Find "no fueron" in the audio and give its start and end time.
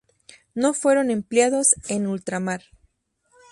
0.55-1.11